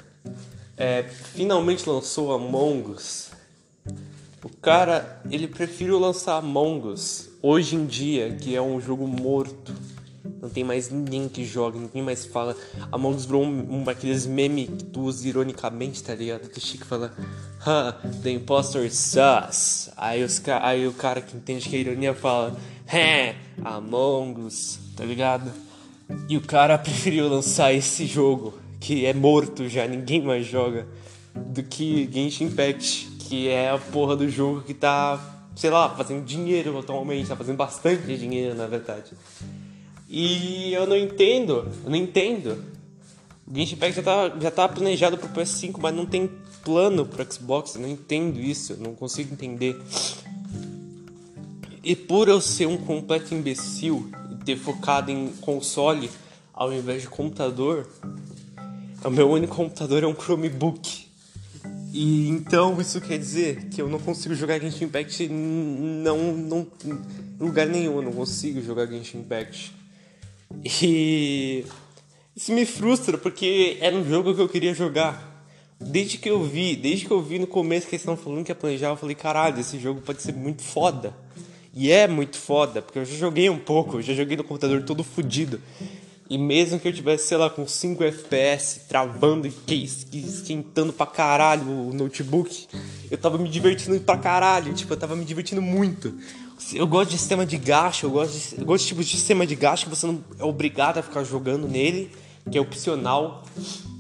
É, 0.77 1.03
finalmente 1.03 1.89
lançou 1.89 2.33
Among 2.33 2.93
Us. 2.93 3.31
O 4.45 4.49
cara, 4.49 5.21
ele 5.31 5.49
preferiu 5.49 5.99
lançar 5.99 6.37
Among 6.37 6.89
Us 6.89 7.29
hoje 7.43 7.75
em 7.75 7.87
dia, 7.87 8.37
que 8.41 8.55
é 8.55 8.63
um 8.63 8.81
jogo 8.81 9.07
morto 9.07 9.73
não 10.41 10.49
tem 10.49 10.63
mais 10.63 10.91
ninguém 10.91 11.29
que 11.29 11.45
joga, 11.45 11.79
ninguém 11.79 12.03
mais 12.03 12.25
fala. 12.25 12.57
Among 12.93 13.17
Us 13.17 13.25
virou 13.25 13.45
um, 13.45 13.83
um 13.83 13.89
aqueles 13.89 14.27
memes 14.27 14.69
que 14.69 14.85
tu 14.85 15.03
usa 15.03 15.27
ironicamente, 15.27 16.03
tá 16.03 16.15
ligado? 16.15 16.49
Que 16.49 16.61
Chico 16.61 16.85
fala, 16.85 17.13
huh, 17.61 18.21
the 18.23 18.31
impostor 18.31 18.89
sus. 18.91 19.91
Aí, 19.97 20.23
os, 20.23 20.43
aí 20.63 20.87
o 20.87 20.93
cara 20.93 21.21
que 21.21 21.37
entende 21.37 21.69
que 21.69 21.77
é 21.77 21.81
ironia 21.81 22.15
fala, 22.15 22.57
hé, 22.93 23.35
Among 23.65 24.43
Us, 24.43 24.79
tá 24.97 25.05
ligado? 25.05 25.51
E 26.29 26.37
o 26.37 26.41
cara 26.41 26.77
preferiu 26.79 27.29
lançar 27.29 27.73
esse 27.73 28.07
jogo, 28.07 28.59
que 28.81 29.05
é 29.05 29.13
morto 29.13 29.69
já, 29.69 29.87
ninguém 29.87 30.23
mais 30.23 30.47
joga, 30.47 30.87
do 31.35 31.63
que 31.63 32.09
Genshin 32.13 32.45
Impact, 32.45 33.09
que 33.29 33.49
é 33.49 33.71
a 33.71 33.79
porra 33.79 34.17
do 34.17 34.29
jogo 34.29 34.63
que 34.63 34.73
tá, 34.73 35.21
sei 35.55 35.71
lá, 35.71 35.91
fazendo 35.91 36.25
dinheiro 36.25 36.79
atualmente, 36.79 37.29
tá 37.29 37.37
fazendo 37.37 37.57
bastante 37.57 38.17
dinheiro 38.17 38.55
na 38.55 38.67
verdade. 38.67 39.13
E 40.09 40.73
eu 40.73 40.87
não 40.87 40.97
entendo, 40.97 41.69
eu 41.85 41.91
não 41.91 41.97
entendo. 41.97 42.65
O 43.47 43.55
Genshin 43.55 43.75
Impact 43.75 43.97
já 43.97 44.03
tá, 44.03 44.37
já 44.41 44.51
tá 44.51 44.69
planejado 44.69 45.19
pro 45.19 45.29
PS5, 45.29 45.79
mas 45.81 45.95
não 45.95 46.07
tem 46.07 46.31
plano 46.65 47.05
pro 47.05 47.31
Xbox, 47.31 47.75
eu 47.75 47.83
não 47.83 47.89
entendo 47.89 48.41
isso, 48.41 48.77
não 48.79 48.95
consigo 48.95 49.33
entender. 49.33 49.79
E 51.83 51.95
por 51.95 52.29
eu 52.29 52.41
ser 52.41 52.67
um 52.67 52.77
completo 52.77 53.35
imbecil 53.35 54.11
e 54.31 54.45
ter 54.45 54.57
focado 54.57 55.11
em 55.11 55.29
console 55.41 56.11
ao 56.53 56.73
invés 56.73 57.03
de 57.03 57.09
computador, 57.09 57.89
o 59.05 59.11
meu 59.11 59.31
único 59.31 59.55
computador 59.55 60.03
é 60.03 60.07
um 60.07 60.15
Chromebook. 60.15 61.07
E 61.93 62.29
então 62.29 62.79
isso 62.81 63.01
quer 63.01 63.19
dizer 63.19 63.67
que 63.71 63.81
eu 63.81 63.89
não 63.89 63.99
consigo 63.99 64.35
jogar 64.35 64.61
Genshin 64.61 64.85
Impact 64.85 65.29
não, 65.29 66.37
não, 66.37 66.67
em 66.85 67.43
lugar 67.43 67.67
nenhum, 67.67 67.97
eu 67.97 68.03
não 68.03 68.13
consigo 68.13 68.61
jogar 68.61 68.87
Genshin 68.87 69.19
Impact. 69.19 69.78
E 70.83 71.65
isso 72.35 72.53
me 72.53 72.65
frustra 72.65 73.19
porque 73.19 73.77
era 73.81 73.97
um 73.97 74.09
jogo 74.09 74.35
que 74.35 74.41
eu 74.41 74.49
queria 74.49 74.73
jogar. 74.73 75.45
Desde 75.81 76.19
que 76.19 76.29
eu 76.29 76.43
vi, 76.43 76.75
desde 76.75 77.07
que 77.07 77.11
eu 77.11 77.23
vi 77.23 77.39
no 77.39 77.47
começo 77.47 77.87
que 77.87 77.95
eles 77.95 78.03
estão 78.03 78.17
falando 78.17 78.45
que 78.45 78.51
ia 78.51 78.55
planejar, 78.55 78.89
eu 78.89 78.97
falei, 78.97 79.15
caralho, 79.15 79.61
esse 79.61 79.79
jogo 79.79 80.01
pode 80.01 80.23
ser 80.23 80.33
muito 80.33 80.63
foda. 80.63 81.15
E 81.73 81.93
é 81.93 82.09
muito 82.09 82.37
foda, 82.37 82.83
porque 82.83 82.99
eu 82.99 83.05
já 83.05 83.17
joguei 83.17 83.49
um 83.49 83.59
pouco, 83.59 83.99
eu 83.99 84.03
já 84.03 84.15
joguei 84.15 84.37
no 84.37 84.43
computador 84.43 84.83
todo 84.83 85.05
fodido. 85.05 85.61
E 86.31 86.37
mesmo 86.37 86.79
que 86.79 86.89
eu 86.89 86.93
tivesse, 86.93 87.29
sei 87.29 87.39
lá, 87.39 87.49
com 87.49 87.67
5 87.67 88.05
FPS, 88.05 88.83
travando 88.89 89.47
e 89.47 89.85
esquentando 90.13 90.93
pra 90.93 91.07
caralho 91.07 91.71
o 91.71 91.95
notebook, 91.95 92.67
eu 93.11 93.17
tava 93.17 93.39
me 93.39 93.49
divertindo 93.49 93.99
pra 94.01 94.19
caralho, 94.19 94.75
tipo, 94.75 94.93
eu 94.93 94.97
tava 94.99 95.17
me 95.17 95.25
divertindo 95.25 95.63
muito. 95.63 96.15
Eu 96.75 96.87
gosto 96.87 97.11
de 97.11 97.19
sistema 97.19 97.47
de 97.47 97.57
gacha, 97.57 98.05
eu 98.05 98.11
gosto 98.11 98.33
de, 98.33 98.61
eu 98.61 98.67
gosto 98.67 98.83
de 98.83 98.89
tipo 98.89 99.03
de 99.03 99.11
sistema 99.11 99.47
de 99.47 99.55
gacha 99.55 99.85
que 99.85 99.91
você 99.91 100.07
não 100.07 100.21
é 100.39 100.45
obrigado 100.45 100.99
a 100.99 101.03
ficar 101.03 101.23
jogando 101.23 101.69
nele, 101.69 102.11
que 102.51 102.59
é 102.59 102.61
opcional. 102.61 103.45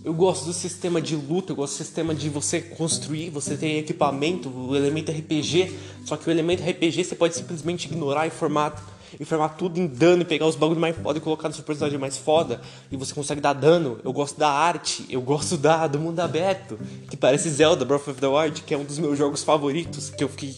Eu 0.04 0.12
gosto 0.12 0.46
do 0.46 0.52
sistema 0.52 1.00
de 1.00 1.14
luta, 1.14 1.52
eu 1.52 1.56
gosto 1.56 1.74
do 1.74 1.76
sistema 1.84 2.14
de 2.14 2.28
você 2.28 2.60
construir, 2.60 3.30
você 3.30 3.56
tem 3.56 3.78
equipamento, 3.78 4.48
o 4.48 4.74
elemento 4.74 5.12
RPG, 5.12 5.72
só 6.04 6.16
que 6.16 6.28
o 6.28 6.30
elemento 6.30 6.62
RPG 6.62 7.04
você 7.04 7.14
pode 7.14 7.36
simplesmente 7.36 7.86
ignorar 7.86 8.26
e 8.26 8.30
formar, 8.30 8.74
e 9.18 9.24
formar 9.24 9.50
tudo 9.50 9.78
em 9.78 9.86
dano 9.86 10.22
e 10.22 10.24
pegar 10.24 10.46
os 10.46 10.56
bagulhos 10.56 10.80
mais 10.80 10.96
foda 10.96 11.18
e 11.18 11.20
colocar 11.20 11.48
no 11.48 11.54
seu 11.54 11.64
personagem 11.64 11.98
mais 11.98 12.16
foda, 12.16 12.60
e 12.90 12.96
você 12.96 13.14
consegue 13.14 13.40
dar 13.40 13.52
dano. 13.52 13.98
Eu 14.02 14.12
gosto 14.12 14.38
da 14.38 14.50
arte, 14.50 15.04
eu 15.10 15.20
gosto 15.20 15.56
da 15.56 15.86
do 15.86 15.98
mundo 15.98 16.20
aberto, 16.20 16.78
que 17.08 17.16
parece 17.16 17.50
Zelda 17.50 17.84
Breath 17.84 18.08
of 18.08 18.20
the 18.20 18.26
Wild, 18.26 18.62
que 18.62 18.74
é 18.74 18.78
um 18.78 18.84
dos 18.84 18.98
meus 18.98 19.16
jogos 19.16 19.44
favoritos, 19.44 20.10
que 20.10 20.24
eu 20.24 20.28
fiquei 20.28 20.56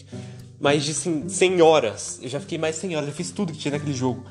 mais 0.61 0.83
de 0.83 0.93
100 0.93 1.61
horas. 1.61 2.19
Eu 2.21 2.29
já 2.29 2.39
fiquei 2.39 2.57
mais 2.57 2.75
de 2.75 2.81
100 2.81 2.95
horas, 2.95 3.09
eu 3.09 3.15
fiz 3.15 3.31
tudo 3.31 3.51
que 3.51 3.57
tinha 3.57 3.71
naquele 3.71 3.93
jogo. 3.93 4.23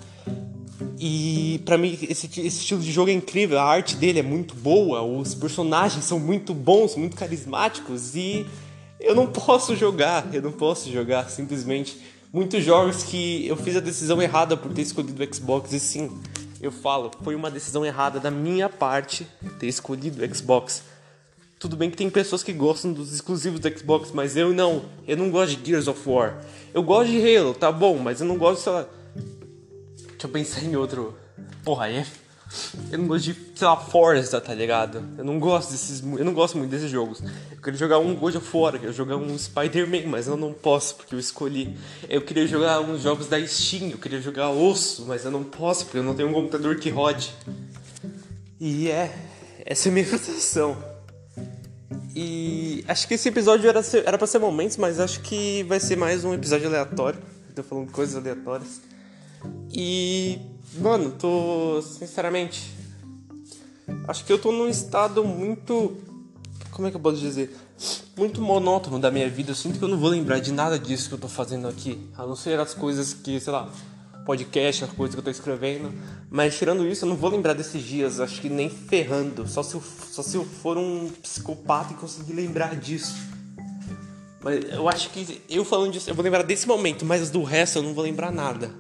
E 0.98 1.60
para 1.64 1.76
mim 1.76 1.98
esse, 2.02 2.26
esse, 2.26 2.46
estilo 2.46 2.80
de 2.80 2.92
jogo 2.92 3.10
é 3.10 3.12
incrível, 3.12 3.58
a 3.58 3.64
arte 3.64 3.96
dele 3.96 4.20
é 4.20 4.22
muito 4.22 4.54
boa, 4.54 5.02
os 5.02 5.34
personagens 5.34 6.04
são 6.04 6.18
muito 6.18 6.54
bons, 6.54 6.94
muito 6.94 7.16
carismáticos 7.16 8.14
e 8.14 8.46
eu 9.00 9.14
não 9.14 9.26
posso 9.26 9.74
jogar, 9.74 10.28
eu 10.32 10.42
não 10.42 10.52
posso 10.52 10.90
jogar 10.92 11.28
simplesmente 11.30 11.98
muitos 12.32 12.62
jogos 12.62 13.02
que 13.02 13.46
eu 13.46 13.56
fiz 13.56 13.76
a 13.76 13.80
decisão 13.80 14.20
errada 14.20 14.56
por 14.56 14.72
ter 14.72 14.82
escolhido 14.82 15.22
o 15.22 15.34
Xbox 15.34 15.72
e 15.72 15.80
sim, 15.80 16.10
eu 16.60 16.70
falo, 16.70 17.10
foi 17.22 17.34
uma 17.34 17.50
decisão 17.50 17.84
errada 17.84 18.20
da 18.20 18.30
minha 18.30 18.68
parte 18.68 19.26
ter 19.58 19.66
escolhido 19.66 20.22
o 20.22 20.34
Xbox. 20.34 20.82
Tudo 21.60 21.76
bem 21.76 21.90
que 21.90 21.96
tem 21.98 22.08
pessoas 22.08 22.42
que 22.42 22.54
gostam 22.54 22.90
dos 22.90 23.12
exclusivos 23.12 23.60
do 23.60 23.78
Xbox, 23.78 24.12
mas 24.14 24.34
eu 24.34 24.50
não. 24.50 24.82
Eu 25.06 25.14
não 25.18 25.30
gosto 25.30 25.56
de 25.56 25.70
Gears 25.70 25.88
of 25.88 26.08
War. 26.08 26.42
Eu 26.72 26.82
gosto 26.82 27.10
de 27.10 27.36
Halo, 27.36 27.52
tá 27.52 27.70
bom, 27.70 27.98
mas 27.98 28.22
eu 28.22 28.26
não 28.26 28.38
gosto, 28.38 28.62
sei 28.62 28.72
lá. 28.72 28.86
Deixa 29.94 30.26
eu 30.26 30.30
pensar 30.30 30.64
em 30.64 30.74
outro. 30.74 31.14
Porra, 31.62 31.90
é. 31.90 32.06
Eu 32.90 32.98
não 33.00 33.06
gosto 33.06 33.24
de, 33.26 33.34
sei 33.54 33.68
lá, 33.68 33.76
Forza, 33.76 34.40
tá 34.40 34.54
ligado? 34.54 35.04
Eu 35.18 35.22
não 35.22 35.38
gosto 35.38 35.72
desses. 35.72 36.00
Eu 36.00 36.24
não 36.24 36.32
gosto 36.32 36.56
muito 36.56 36.70
desses 36.70 36.90
jogos. 36.90 37.22
Eu 37.50 37.60
queria 37.62 37.78
jogar 37.78 37.98
um 37.98 38.14
God 38.14 38.36
of 38.36 38.56
War, 38.56 38.74
eu 38.74 38.80
queria 38.80 38.94
jogar 38.94 39.16
um 39.16 39.38
Spider-Man, 39.38 40.06
mas 40.06 40.28
eu 40.28 40.38
não 40.38 40.54
posso 40.54 40.94
porque 40.94 41.14
eu 41.14 41.18
escolhi. 41.18 41.76
Eu 42.08 42.22
queria 42.22 42.46
jogar 42.46 42.80
uns 42.80 43.02
jogos 43.02 43.26
da 43.26 43.46
Steam, 43.46 43.90
eu 43.90 43.98
queria 43.98 44.22
jogar 44.22 44.48
Osso, 44.48 45.04
mas 45.06 45.26
eu 45.26 45.30
não 45.30 45.44
posso 45.44 45.84
porque 45.84 45.98
eu 45.98 46.02
não 46.02 46.14
tenho 46.14 46.30
um 46.30 46.32
computador 46.32 46.76
que 46.76 46.88
rode. 46.88 47.34
E 48.58 48.88
é. 48.88 49.14
Essa 49.66 49.88
é 49.88 49.90
a 49.90 49.92
minha 49.92 50.06
frustração. 50.08 50.89
E 52.14 52.84
acho 52.88 53.06
que 53.06 53.14
esse 53.14 53.28
episódio 53.28 53.68
era, 53.68 53.82
ser, 53.82 54.06
era 54.06 54.18
pra 54.18 54.26
ser 54.26 54.38
momentos, 54.38 54.76
mas 54.76 54.98
acho 54.98 55.20
que 55.20 55.62
vai 55.64 55.78
ser 55.78 55.96
mais 55.96 56.24
um 56.24 56.34
episódio 56.34 56.66
aleatório. 56.66 57.20
Tô 57.54 57.62
falando 57.62 57.90
coisas 57.90 58.16
aleatórias. 58.16 58.80
E, 59.72 60.38
mano, 60.78 61.10
tô. 61.10 61.80
Sinceramente. 61.82 62.74
Acho 64.06 64.24
que 64.24 64.32
eu 64.32 64.38
tô 64.38 64.52
num 64.52 64.68
estado 64.68 65.24
muito. 65.24 65.96
Como 66.70 66.88
é 66.88 66.90
que 66.90 66.96
eu 66.96 67.00
posso 67.00 67.18
dizer? 67.18 67.56
Muito 68.16 68.40
monótono 68.40 68.98
da 68.98 69.10
minha 69.10 69.28
vida. 69.28 69.52
Eu 69.52 69.54
sinto 69.54 69.78
que 69.78 69.84
eu 69.84 69.88
não 69.88 69.98
vou 69.98 70.10
lembrar 70.10 70.40
de 70.40 70.52
nada 70.52 70.78
disso 70.78 71.08
que 71.08 71.14
eu 71.14 71.18
tô 71.18 71.28
fazendo 71.28 71.68
aqui. 71.68 71.98
A 72.16 72.26
não 72.26 72.36
ser 72.36 72.58
as 72.58 72.74
coisas 72.74 73.14
que, 73.14 73.38
sei 73.40 73.52
lá, 73.52 73.68
podcast, 74.30 74.84
as 74.84 74.92
coisas 74.92 75.12
que 75.12 75.18
eu 75.18 75.24
tô 75.24 75.30
escrevendo. 75.30 75.92
Mas 76.30 76.56
tirando 76.56 76.86
isso, 76.86 77.04
eu 77.04 77.08
não 77.08 77.16
vou 77.16 77.30
lembrar 77.30 77.52
desses 77.52 77.82
dias, 77.82 78.20
acho 78.20 78.40
que 78.40 78.48
nem 78.48 78.70
ferrando. 78.70 79.48
Só 79.48 79.60
se 79.60 79.74
eu, 79.74 79.82
só 80.08 80.22
se 80.22 80.36
eu 80.36 80.44
for 80.44 80.78
um 80.78 81.10
psicopata 81.20 81.94
e 81.94 81.96
conseguir 81.96 82.34
lembrar 82.34 82.76
disso. 82.76 83.16
Mas 84.40 84.64
eu 84.70 84.88
acho 84.88 85.10
que 85.10 85.42
eu 85.48 85.64
falando 85.64 85.92
disso, 85.92 86.08
eu 86.08 86.14
vou 86.14 86.22
lembrar 86.22 86.44
desse 86.44 86.68
momento, 86.68 87.04
mas 87.04 87.28
do 87.28 87.42
resto 87.42 87.80
eu 87.80 87.82
não 87.82 87.92
vou 87.92 88.04
lembrar 88.04 88.30
nada. 88.30 88.72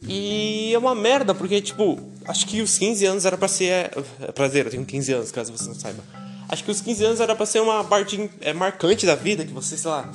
E 0.00 0.72
é 0.72 0.78
uma 0.78 0.94
merda, 0.94 1.34
porque, 1.34 1.60
tipo, 1.60 2.00
acho 2.24 2.46
que 2.46 2.62
os 2.62 2.78
15 2.78 3.04
anos 3.04 3.26
era 3.26 3.36
pra 3.36 3.46
ser. 3.46 3.90
É, 4.20 4.32
prazer, 4.32 4.64
eu 4.64 4.70
tenho 4.70 4.86
15 4.86 5.12
anos, 5.12 5.30
caso 5.30 5.52
você 5.52 5.68
não 5.68 5.74
saiba. 5.74 6.02
Acho 6.48 6.64
que 6.64 6.70
os 6.70 6.80
15 6.80 7.04
anos 7.04 7.20
era 7.20 7.36
pra 7.36 7.44
ser 7.44 7.60
uma 7.60 7.84
parte 7.84 8.30
é, 8.40 8.54
marcante 8.54 9.04
da 9.04 9.14
vida, 9.14 9.44
que 9.44 9.52
você, 9.52 9.76
sei 9.76 9.90
lá, 9.90 10.10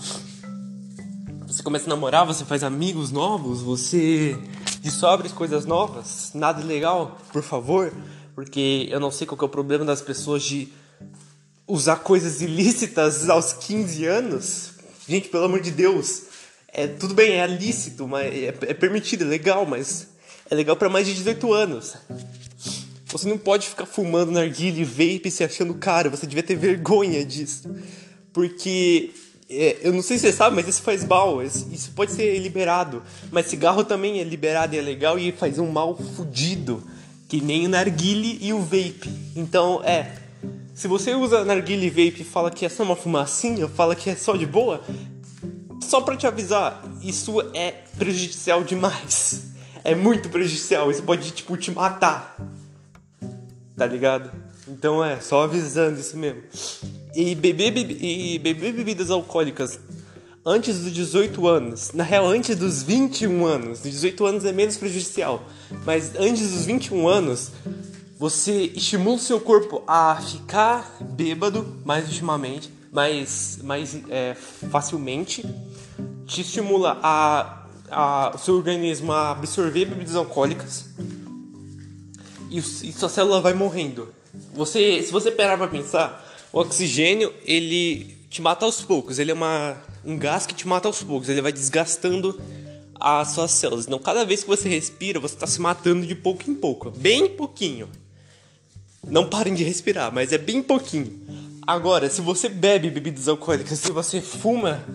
você 1.63 1.65
começa 1.65 1.85
a 1.85 1.89
namorar, 1.89 2.25
você 2.25 2.43
faz 2.43 2.61
amigos 2.61 3.09
novos, 3.09 3.61
você 3.61 4.37
descobre 4.81 5.29
coisas 5.29 5.65
novas, 5.65 6.31
nada 6.33 6.61
legal, 6.61 7.17
por 7.31 7.41
favor, 7.41 7.93
porque 8.35 8.89
eu 8.91 8.99
não 8.99 9.09
sei 9.09 9.25
qual 9.25 9.39
é 9.41 9.45
o 9.45 9.49
problema 9.49 9.85
das 9.85 10.01
pessoas 10.01 10.43
de 10.43 10.67
usar 11.65 11.97
coisas 11.97 12.41
ilícitas 12.41 13.29
aos 13.29 13.53
15 13.53 14.05
anos. 14.05 14.71
Gente, 15.07 15.29
pelo 15.29 15.45
amor 15.45 15.61
de 15.61 15.71
Deus, 15.71 16.23
é 16.67 16.85
tudo 16.85 17.13
bem, 17.13 17.39
é 17.39 17.47
lícito, 17.47 18.09
mas 18.09 18.25
é, 18.25 18.47
é 18.47 18.73
permitido, 18.73 19.23
é 19.23 19.27
legal, 19.27 19.65
mas 19.65 20.09
é 20.49 20.55
legal 20.55 20.75
para 20.75 20.89
mais 20.89 21.07
de 21.07 21.13
18 21.13 21.53
anos. 21.53 21.95
Você 23.05 23.29
não 23.29 23.37
pode 23.37 23.69
ficar 23.69 23.85
fumando 23.85 24.33
narguilha 24.33 24.81
e 24.81 24.83
vape 24.83 25.31
se 25.31 25.45
achando 25.45 25.75
caro, 25.75 26.11
você 26.11 26.27
devia 26.27 26.43
ter 26.43 26.57
vergonha 26.57 27.23
disso. 27.23 27.73
Porque 28.33 29.13
é, 29.49 29.77
eu 29.81 29.93
não 29.93 30.01
sei 30.01 30.17
se 30.17 30.27
você 30.27 30.33
sabe, 30.33 30.55
mas 30.55 30.67
isso 30.67 30.81
faz 30.81 31.05
mal. 31.05 31.41
Isso 31.43 31.91
pode 31.95 32.11
ser 32.11 32.37
liberado. 32.39 33.03
Mas 33.31 33.47
cigarro 33.47 33.83
também 33.83 34.19
é 34.19 34.23
liberado 34.23 34.75
e 34.75 34.79
é 34.79 34.81
legal 34.81 35.19
e 35.19 35.31
faz 35.31 35.59
um 35.59 35.71
mal 35.71 35.95
fudido. 35.95 36.83
Que 37.27 37.41
nem 37.41 37.65
o 37.65 37.69
narguile 37.69 38.37
e 38.41 38.53
o 38.53 38.59
vape. 38.59 39.09
Então, 39.35 39.81
é. 39.83 40.11
Se 40.73 40.87
você 40.87 41.13
usa 41.13 41.45
narguile 41.45 41.87
e 41.87 41.89
vape 41.89 42.21
e 42.21 42.25
fala 42.25 42.49
que 42.49 42.65
é 42.65 42.69
só 42.69 42.83
uma 42.83 42.95
fumacinha, 42.95 43.67
fala 43.67 43.95
que 43.95 44.09
é 44.09 44.15
só 44.15 44.35
de 44.35 44.45
boa, 44.45 44.81
só 45.81 46.01
pra 46.01 46.17
te 46.17 46.25
avisar, 46.25 46.83
isso 47.03 47.39
é 47.53 47.71
prejudicial 47.97 48.63
demais. 48.63 49.51
É 49.83 49.93
muito 49.93 50.29
prejudicial. 50.29 50.89
Isso 50.89 51.03
pode, 51.03 51.29
tipo, 51.31 51.55
te 51.57 51.69
matar. 51.69 52.37
Tá 53.75 53.85
ligado? 53.85 54.31
Então 54.67 55.03
é, 55.03 55.19
só 55.19 55.43
avisando 55.43 55.99
isso 55.99 56.17
mesmo. 56.17 56.41
E 57.15 57.35
beber, 57.35 57.77
e 57.77 58.39
beber 58.39 58.73
bebidas 58.73 59.11
alcoólicas 59.11 59.79
antes 60.45 60.79
dos 60.79 60.91
18 60.91 61.47
anos, 61.47 61.91
na 61.93 62.03
real, 62.03 62.27
antes 62.27 62.55
dos 62.57 62.83
21 62.83 63.45
anos, 63.45 63.81
18 63.83 64.25
anos 64.25 64.45
é 64.45 64.51
menos 64.51 64.75
prejudicial, 64.75 65.43
mas 65.85 66.15
antes 66.15 66.51
dos 66.51 66.65
21 66.65 67.07
anos, 67.07 67.51
você 68.17 68.71
estimula 68.75 69.15
o 69.15 69.19
seu 69.19 69.39
corpo 69.39 69.83
a 69.87 70.15
ficar 70.21 70.97
bêbado 71.01 71.81
mais 71.85 72.07
intimamente, 72.09 72.71
mais, 72.91 73.59
mais 73.63 73.97
é, 74.09 74.35
facilmente, 74.35 75.45
te 76.25 76.41
estimula 76.41 76.99
a, 77.01 77.65
a, 77.89 78.31
o 78.35 78.37
seu 78.37 78.55
organismo 78.55 79.11
a 79.11 79.31
absorver 79.31 79.85
bebidas 79.85 80.15
alcoólicas 80.15 80.85
e, 82.49 82.59
e 82.59 82.93
sua 82.93 83.09
célula 83.09 83.41
vai 83.41 83.53
morrendo. 83.53 84.09
Você, 84.53 85.01
se 85.01 85.11
você 85.11 85.31
parar 85.31 85.57
pra 85.57 85.67
pensar, 85.67 86.32
o 86.53 86.59
oxigênio, 86.59 87.33
ele 87.45 88.15
te 88.29 88.39
mata 88.39 88.63
aos 88.63 88.79
poucos. 88.79 89.17
Ele 89.17 89.31
é 89.31 89.33
uma, 89.33 89.75
um 90.05 90.15
gás 90.15 90.45
que 90.45 90.53
te 90.53 90.67
mata 90.67 90.87
aos 90.87 91.01
poucos. 91.01 91.27
Ele 91.27 91.41
vai 91.41 91.51
desgastando 91.51 92.39
as 92.99 93.29
suas 93.29 93.49
células. 93.51 93.87
Então, 93.87 93.97
cada 93.97 94.23
vez 94.23 94.43
que 94.43 94.47
você 94.47 94.69
respira, 94.69 95.19
você 95.19 95.33
está 95.33 95.47
se 95.47 95.59
matando 95.59 96.05
de 96.05 96.13
pouco 96.13 96.49
em 96.49 96.53
pouco. 96.53 96.91
Bem 96.91 97.27
pouquinho. 97.27 97.89
Não 99.05 99.27
parem 99.27 99.55
de 99.55 99.63
respirar, 99.63 100.13
mas 100.13 100.31
é 100.31 100.37
bem 100.37 100.61
pouquinho. 100.61 101.19
Agora, 101.65 102.07
se 102.07 102.21
você 102.21 102.47
bebe 102.47 102.89
bebidas 102.91 103.27
alcoólicas, 103.27 103.79
se 103.79 103.91
você 103.91 104.21
fuma, 104.21 104.85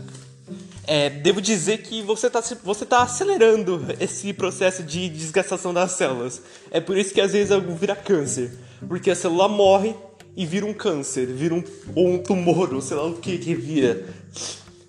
é, 0.87 1.11
devo 1.11 1.43
dizer 1.43 1.79
que 1.79 2.03
você 2.03 2.29
está 2.29 2.41
você 2.63 2.87
tá 2.87 3.03
acelerando 3.03 3.85
esse 3.99 4.33
processo 4.33 4.83
de 4.83 5.09
desgastação 5.09 5.75
das 5.75 5.93
células. 5.93 6.41
É 6.71 6.81
por 6.81 6.97
isso 6.97 7.13
que 7.13 7.21
às 7.21 7.33
vezes 7.33 7.55
vira 7.79 7.97
câncer. 7.97 8.53
Porque 8.87 9.11
a 9.11 9.17
célula 9.17 9.49
morre 9.49 9.95
e 10.39 10.47
vira 10.47 10.65
um 10.65 10.73
câncer, 10.73 11.27
vira 11.27 11.53
um, 11.53 11.65
ou 11.97 12.11
um 12.11 12.23
tumor, 12.23 12.73
ou 12.73 12.81
sei 12.81 12.97
lá 12.97 13.05
o 13.05 13.17
que 13.17 13.39
que 13.39 13.57
vira. 13.57 14.07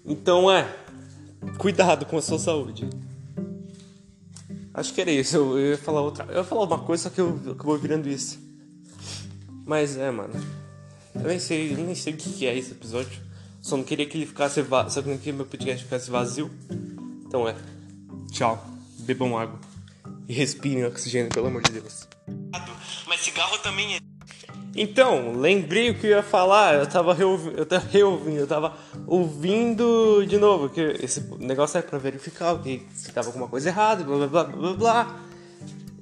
Então 0.06 0.50
é, 0.50 0.72
cuidado 1.58 2.06
com 2.06 2.20
a 2.20 2.22
sua 2.22 2.38
saúde. 2.38 2.88
Acho 4.72 4.94
que 4.94 5.01
era 5.01 5.10
isso, 5.10 5.36
eu, 5.38 5.72
ia 5.72 5.77
falar 5.79 6.01
outra. 6.01 6.24
Eu 6.25 6.38
ia 6.38 6.44
falar 6.44 6.65
uma 6.65 6.77
coisa, 6.77 7.03
só 7.06 7.10
que 7.10 7.20
eu 7.20 7.41
acabou 7.51 7.75
virando 7.79 8.08
isso. 8.08 8.39
Mas 9.65 9.98
é, 9.98 10.12
mano. 10.12 10.36
Eu 11.15 11.24
nem 11.24 11.39
sei, 11.39 11.74
eu 11.74 11.77
nem 11.77 11.96
sei 11.96 12.13
o 12.13 12.18
que 12.18 12.46
é 12.46 12.56
esse 12.56 12.74
episódio. 12.74 13.20
Só 13.60 13.75
não 13.75 13.84
queria 13.84 14.06
que 14.06 14.20
ele 14.20 14.27
ficasse 14.27 14.62
vazio. 14.62 14.91
Só 14.91 15.01
que 15.01 15.10
não 15.10 15.18
queria 15.18 15.34
que 15.34 15.38
meu 15.38 15.46
podcast 15.48 15.84
ficasse 15.84 16.12
vazio. 16.12 16.51
Então 17.25 17.50
é. 17.50 17.56
Tchau. 18.32 18.63
Bebam 19.00 19.36
água. 19.36 19.60
E 20.27 20.34
respirem 20.34 20.86
oxigênio, 20.86 21.29
pelo 21.29 21.48
amor 21.48 21.63
de 21.63 21.72
Deus. 21.72 22.08
Mas 23.08 23.22
cigarro 23.22 23.58
também 23.58 23.96
é. 23.96 24.09
Então, 24.75 25.33
lembrei 25.35 25.89
o 25.89 25.95
que 25.95 26.07
eu 26.07 26.11
ia 26.11 26.23
falar, 26.23 26.75
eu 26.75 26.88
tava 26.88 27.13
reouvindo, 27.13 27.57
eu 27.57 27.65
tava 27.65 27.88
reouvindo, 27.89 28.38
eu 28.38 28.47
tava 28.47 28.73
ouvindo 29.07 30.23
de 30.27 30.38
novo, 30.38 30.69
que 30.69 30.79
esse 30.79 31.21
negócio 31.39 31.77
é 31.79 31.81
pra 31.81 31.97
verificar 31.97 32.57
que 32.61 32.85
se 32.93 33.11
tava 33.11 33.27
alguma 33.27 33.47
coisa 33.47 33.69
errada, 33.69 34.03
blá 34.03 34.27
blá 34.27 34.43
blá 34.43 34.43
blá 34.43 34.73
blá. 34.73 35.19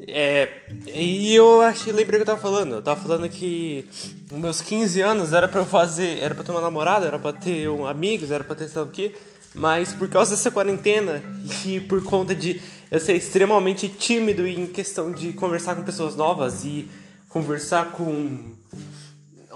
É, 0.10 0.50
e 0.94 1.34
eu 1.34 1.62
achei, 1.62 1.92
lembrei 1.92 2.20
o 2.20 2.24
que 2.24 2.30
eu 2.30 2.36
tava 2.36 2.40
falando, 2.40 2.76
eu 2.76 2.82
tava 2.82 3.02
falando 3.02 3.28
que 3.30 3.88
meus 4.32 4.62
15 4.62 5.02
anos 5.02 5.34
era 5.34 5.48
pra 5.48 5.62
eu 5.62 5.66
fazer, 5.66 6.20
era 6.22 6.36
pra 6.36 6.44
ter 6.44 6.52
uma 6.52 6.62
namorada, 6.62 7.06
era 7.06 7.20
pra 7.20 7.34
ter 7.34 7.70
um 7.70 7.86
amigos, 7.86 8.32
era 8.32 8.44
pra 8.44 8.56
ter 8.56 8.68
sabe 8.68 8.90
o 8.90 8.92
quê, 8.92 9.14
mas 9.56 9.94
por 9.94 10.08
causa 10.08 10.32
dessa 10.32 10.52
quarentena 10.52 11.22
e 11.66 11.80
por 11.80 12.04
conta 12.04 12.36
de 12.36 12.62
eu 12.92 13.00
ser 13.00 13.14
extremamente 13.14 13.90
tímido 13.90 14.48
em 14.48 14.68
questão 14.68 15.12
de 15.12 15.34
conversar 15.34 15.76
com 15.76 15.84
pessoas 15.84 16.16
novas 16.16 16.64
e 16.64 16.88
conversar 17.28 17.92
com 17.92 18.57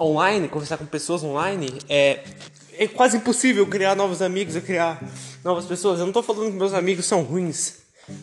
online, 0.01 0.47
conversar 0.47 0.77
com 0.77 0.85
pessoas 0.85 1.23
online, 1.23 1.79
é, 1.87 2.23
é 2.77 2.87
quase 2.87 3.17
impossível 3.17 3.65
criar 3.67 3.95
novos 3.95 4.21
amigos 4.21 4.55
e 4.55 4.61
criar 4.61 5.01
novas 5.43 5.65
pessoas. 5.65 5.99
Eu 5.99 6.05
não 6.05 6.13
tô 6.13 6.23
falando 6.23 6.51
que 6.51 6.57
meus 6.57 6.73
amigos 6.73 7.05
são 7.05 7.21
ruins. 7.21 7.75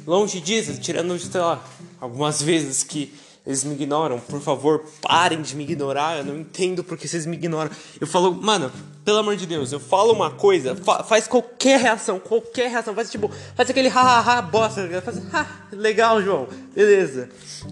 Longe 0.06 0.40
disso, 0.40 0.78
tirando, 0.80 1.18
sei 1.18 1.40
lá, 1.40 1.64
algumas 2.00 2.42
vezes 2.42 2.82
que 2.82 3.14
eles 3.48 3.64
me 3.64 3.72
ignoram. 3.72 4.20
Por 4.20 4.42
favor, 4.42 4.84
parem 5.00 5.40
de 5.40 5.56
me 5.56 5.64
ignorar. 5.64 6.18
Eu 6.18 6.24
não 6.26 6.38
entendo 6.38 6.84
porque 6.84 7.08
vocês 7.08 7.24
me 7.24 7.34
ignoram. 7.34 7.70
Eu 7.98 8.06
falo, 8.06 8.30
mano, 8.30 8.70
pelo 9.06 9.16
amor 9.16 9.36
de 9.36 9.46
Deus, 9.46 9.72
eu 9.72 9.80
falo 9.80 10.12
uma 10.12 10.30
coisa, 10.30 10.76
fa 10.76 11.02
faz 11.02 11.26
qualquer 11.26 11.80
reação, 11.80 12.20
qualquer 12.20 12.70
reação. 12.70 12.94
Faz 12.94 13.10
tipo, 13.10 13.30
faz 13.56 13.70
aquele 13.70 13.88
ha-ha-ha 13.88 14.42
bosta. 14.42 14.86
Faz, 15.00 15.22
ha, 15.32 15.46
legal, 15.72 16.22
João, 16.22 16.46
beleza. 16.74 17.30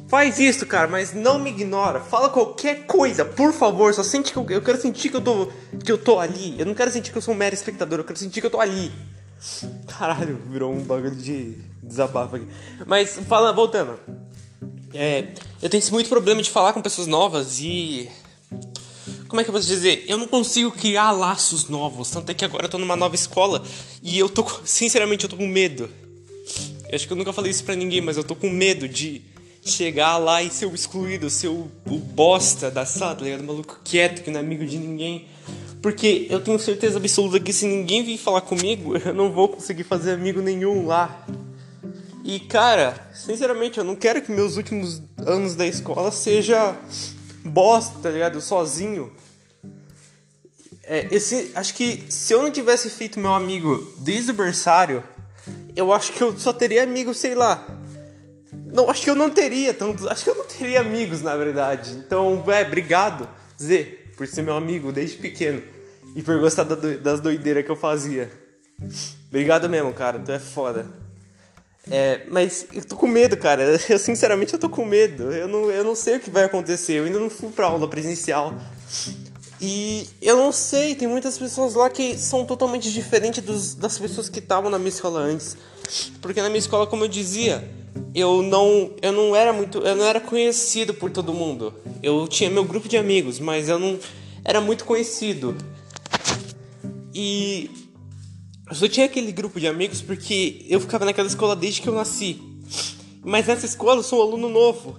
Faz 0.09 0.38
isso, 0.38 0.64
cara, 0.64 0.88
mas 0.88 1.12
não 1.12 1.38
me 1.38 1.50
ignora. 1.50 2.00
Fala 2.00 2.30
qualquer 2.30 2.87
coisa, 2.87 3.23
por 3.23 3.52
favor. 3.52 3.92
Só 3.92 4.02
sente 4.02 4.33
que 4.33 4.38
eu, 4.38 4.47
eu 4.49 4.62
quero 4.62 4.80
sentir 4.80 5.11
que 5.11 5.16
eu 5.16 5.21
tô 5.21 5.49
que 5.85 5.92
eu 5.92 5.99
tô 5.99 6.18
ali. 6.18 6.59
Eu 6.59 6.64
não 6.64 6.73
quero 6.73 6.90
sentir 6.90 7.12
que 7.12 7.18
eu 7.18 7.23
sou 7.23 7.35
um 7.35 7.37
mero 7.37 7.54
espectador. 7.54 7.99
Eu 7.99 8.04
quero 8.04 8.18
sentir 8.18 8.40
que 8.40 8.47
eu 8.47 8.50
tô 8.50 8.61
ali. 8.61 8.90
Caralho, 9.87 10.40
virou 10.49 10.73
um 10.73 10.80
bagulho 10.80 11.14
de 11.14 11.59
desabafo 11.83 12.37
aqui. 12.37 12.49
Mas 12.87 13.18
fala, 13.28 13.52
voltando. 13.52 14.25
É, 14.97 15.29
eu 15.62 15.69
tenho 15.69 15.83
muito 15.91 16.09
problema 16.09 16.41
de 16.43 16.50
falar 16.50 16.73
com 16.73 16.81
pessoas 16.81 17.07
novas 17.07 17.61
e. 17.61 18.09
Como 19.29 19.41
é 19.41 19.45
que 19.45 19.50
eu 19.50 19.55
posso 19.55 19.67
dizer? 19.67 20.05
Eu 20.09 20.17
não 20.17 20.26
consigo 20.26 20.71
criar 20.71 21.11
laços 21.11 21.69
novos. 21.69 22.11
Tanto 22.11 22.31
é 22.31 22.35
que 22.35 22.45
agora 22.45 22.65
eu 22.65 22.69
tô 22.69 22.79
numa 22.79 22.97
nova 22.97 23.15
escola 23.15 23.62
e 24.03 24.19
eu 24.19 24.29
tô. 24.29 24.47
Sinceramente, 24.65 25.25
eu 25.25 25.31
tô 25.31 25.37
com 25.37 25.47
medo. 25.47 25.91
Eu 26.88 26.95
acho 26.95 27.07
que 27.07 27.12
eu 27.12 27.17
nunca 27.17 27.33
falei 27.33 27.50
isso 27.50 27.65
pra 27.65 27.75
ninguém, 27.75 28.00
mas 28.00 28.17
eu 28.17 28.25
tô 28.25 28.35
com 28.35 28.49
medo 28.49 28.88
de 28.88 29.21
chegar 29.62 30.17
lá 30.17 30.43
e 30.43 30.49
ser 30.49 30.67
o 30.67 30.75
excluído, 30.75 31.29
ser 31.29 31.49
o, 31.49 31.69
o 31.85 31.99
bosta 31.99 32.71
da 32.71 32.87
sala, 32.87 33.17
tá 33.17 33.25
ligado? 33.25 33.41
O 33.41 33.45
maluco 33.45 33.81
quieto, 33.85 34.23
que 34.23 34.31
não 34.31 34.41
é 34.41 34.43
amigo 34.43 34.65
de 34.65 34.79
ninguém. 34.79 35.26
Porque 35.83 36.26
eu 36.31 36.41
tenho 36.41 36.59
certeza 36.59 36.99
absoluta 36.99 37.38
que 37.41 37.53
se 37.53 37.67
ninguém 37.67 38.03
vir 38.03 38.17
falar 38.17 38.41
comigo, 38.41 38.97
eu 39.05 39.12
não 39.12 39.31
vou 39.31 39.49
conseguir 39.49 39.85
fazer 39.85 40.12
amigo 40.12 40.41
nenhum 40.41 40.87
lá. 40.87 41.26
E 42.26 42.40
cara, 42.40 43.09
sinceramente, 43.14 43.78
eu 43.78 43.85
não 43.85 43.95
quero 43.95 44.21
que 44.21 44.33
meus 44.33 44.56
últimos 44.56 45.00
anos 45.25 45.54
da 45.54 45.64
escola 45.64 46.11
seja 46.11 46.76
bosta, 47.45 48.00
tá 48.02 48.11
ligado? 48.11 48.40
Sozinho. 48.40 49.12
É, 50.83 51.06
esse, 51.14 51.52
acho 51.54 51.73
que 51.73 52.02
se 52.09 52.33
eu 52.33 52.42
não 52.42 52.50
tivesse 52.50 52.90
feito 52.90 53.21
meu 53.21 53.33
amigo 53.33 53.95
desde 53.99 54.33
o 54.33 54.35
berçário, 54.35 55.04
eu 55.76 55.92
acho 55.92 56.12
que 56.12 56.21
eu 56.21 56.37
só 56.37 56.52
teria 56.52 56.83
amigos, 56.83 57.16
sei 57.18 57.37
lá. 57.37 57.64
Não, 58.73 58.90
acho 58.90 59.02
que 59.02 59.11
eu 59.11 59.14
não 59.14 59.30
teria 59.30 59.73
tanto. 59.73 60.09
Acho 60.09 60.25
que 60.25 60.30
eu 60.30 60.35
não 60.35 60.47
teria 60.47 60.80
amigos, 60.80 61.23
na 61.23 61.37
verdade. 61.37 61.92
Então, 61.92 62.42
é, 62.49 62.62
obrigado, 62.62 63.28
Zé, 63.62 63.85
por 64.16 64.26
ser 64.26 64.42
meu 64.42 64.56
amigo 64.56 64.90
desde 64.90 65.16
pequeno. 65.16 65.62
E 66.16 66.25
por 66.25 66.40
gostar 66.40 66.64
das 66.64 67.21
doideiras 67.21 67.64
que 67.64 67.71
eu 67.71 67.76
fazia. 67.76 68.28
Obrigado 69.28 69.68
mesmo, 69.68 69.92
cara. 69.92 70.18
Tu 70.18 70.33
é 70.33 70.40
foda. 70.40 71.06
É, 71.90 72.23
mas 72.28 72.66
eu 72.73 72.85
tô 72.85 72.97
com 72.97 73.07
medo, 73.07 73.37
cara. 73.37 73.78
Eu 73.88 73.99
sinceramente 73.99 74.52
eu 74.52 74.59
tô 74.59 74.69
com 74.69 74.85
medo. 74.85 75.33
Eu 75.33 75.47
não, 75.47 75.71
eu 75.71 75.85
não 75.85 75.95
sei 75.95 76.16
o 76.16 76.21
que 76.21 76.31
vai 76.31 76.45
acontecer. 76.45 76.95
Eu 76.95 77.05
ainda 77.05 77.19
não 77.19 77.31
fui 77.31 77.50
pra 77.50 77.66
aula 77.66 77.87
presencial. 77.88 78.55
E 79.61 80.07
eu 80.21 80.37
não 80.37 80.52
sei, 80.52 80.95
tem 80.95 81.09
muitas 81.09 81.38
pessoas 81.38 81.75
lá 81.75 81.88
que 81.88 82.19
são 82.19 82.45
totalmente 82.45 82.93
diferentes 82.93 83.43
dos, 83.43 83.75
das 83.75 83.99
pessoas 83.99 84.28
que 84.28 84.38
estavam 84.38 84.71
na 84.71 84.78
minha 84.78 84.90
escola 84.90 85.21
antes. 85.21 85.57
Porque 86.21 86.43
na 86.43 86.49
minha 86.49 86.59
escola, 86.59 86.87
como 86.87 87.05
eu 87.05 87.09
dizia, 87.09 87.66
eu 88.14 88.43
não, 88.43 88.90
eu 89.00 89.12
não 89.12 89.35
era 89.35 89.52
muito, 89.52 89.78
eu 89.78 89.97
não 89.97 90.05
era 90.05 90.21
conhecido 90.21 90.93
por 90.93 91.11
todo 91.11 91.33
mundo. 91.33 91.73
Eu 92.02 92.28
tinha 92.28 92.50
meu 92.50 92.64
grupo 92.64 92.87
de 92.87 92.99
amigos, 92.99 93.40
mas 93.40 93.69
eu 93.69 93.78
não 93.78 93.99
era 94.45 94.61
muito 94.61 94.85
conhecido. 94.85 95.57
E 97.14 97.71
eu 98.68 98.75
só 98.75 98.88
tinha 98.88 99.06
aquele 99.06 99.32
grupo 99.32 99.61
de 99.61 99.66
amigos 99.66 100.00
porque 100.02 100.64
eu 100.68 100.80
ficava 100.80 101.04
naquela 101.04 101.28
escola 101.28 101.54
desde 101.54 101.82
que 101.82 101.88
eu 101.88 101.94
nasci. 101.94 102.40
Mas 103.25 103.46
nessa 103.46 103.66
escola 103.66 104.00
eu 104.00 104.02
sou 104.02 104.20
um 104.20 104.23
aluno 104.23 104.49
novo. 104.49 104.99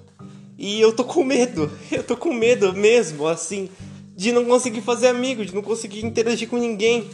E 0.57 0.81
eu 0.81 0.91
tô 0.91 1.03
com 1.03 1.24
medo. 1.24 1.71
Eu 1.91 2.03
tô 2.03 2.17
com 2.17 2.33
medo 2.33 2.74
mesmo, 2.74 3.27
assim 3.27 3.69
de 4.17 4.31
não 4.31 4.43
conseguir 4.43 4.81
fazer 4.81 5.09
amigos, 5.09 5.45
de 5.45 5.53
não 5.53 5.62
conseguir 5.62 6.03
interagir 6.03 6.50
com 6.50 6.57
ninguém, 6.57 7.07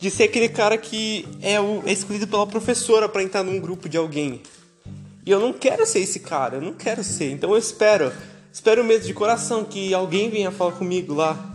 de 0.00 0.10
ser 0.10 0.24
aquele 0.24 0.48
cara 0.48 0.76
que 0.76 1.24
é, 1.40 1.60
o, 1.60 1.80
é 1.86 1.92
escolhido 1.92 2.26
pela 2.26 2.44
professora 2.44 3.08
para 3.08 3.22
entrar 3.22 3.44
num 3.44 3.60
grupo 3.60 3.88
de 3.88 3.96
alguém. 3.96 4.42
E 5.24 5.30
eu 5.30 5.38
não 5.38 5.52
quero 5.52 5.86
ser 5.86 6.00
esse 6.00 6.18
cara, 6.18 6.56
eu 6.56 6.60
não 6.60 6.72
quero 6.72 7.04
ser. 7.04 7.30
Então 7.30 7.52
eu 7.52 7.56
espero, 7.56 8.12
espero 8.52 8.82
mesmo 8.82 9.06
de 9.06 9.14
coração 9.14 9.64
que 9.64 9.94
alguém 9.94 10.28
venha 10.28 10.50
falar 10.50 10.72
comigo 10.72 11.14
lá. 11.14 11.53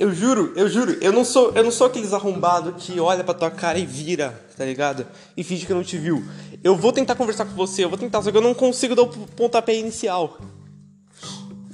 Eu 0.00 0.14
juro, 0.14 0.54
eu 0.56 0.66
juro, 0.66 0.96
eu 1.02 1.12
não 1.12 1.26
sou, 1.26 1.52
eu 1.54 1.62
não 1.62 1.70
sou 1.70 1.86
aqueles 1.86 2.14
arrombados 2.14 2.82
que 2.82 2.98
olha 2.98 3.22
pra 3.22 3.34
tua 3.34 3.50
cara 3.50 3.78
e 3.78 3.84
vira, 3.84 4.30
tá 4.56 4.64
ligado? 4.64 5.06
E 5.36 5.44
finge 5.44 5.66
que 5.66 5.74
não 5.74 5.84
te 5.84 5.98
viu. 5.98 6.24
Eu 6.64 6.74
vou 6.74 6.90
tentar 6.90 7.14
conversar 7.14 7.44
com 7.44 7.52
você, 7.52 7.84
eu 7.84 7.90
vou 7.90 7.98
tentar, 7.98 8.22
só 8.22 8.30
que 8.30 8.36
eu 8.38 8.40
não 8.40 8.54
consigo 8.54 8.94
dar 8.94 9.02
o 9.02 9.08
pontapé 9.08 9.74
inicial. 9.74 10.40